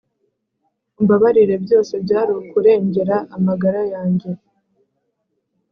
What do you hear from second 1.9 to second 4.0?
byarukurengera amagara